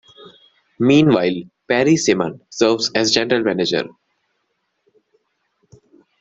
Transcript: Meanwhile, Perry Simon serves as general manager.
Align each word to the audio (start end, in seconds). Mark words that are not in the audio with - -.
Meanwhile, 0.79 1.43
Perry 1.67 1.95
Simon 1.95 2.41
serves 2.49 2.89
as 2.95 3.11
general 3.11 3.43
manager. 3.43 3.87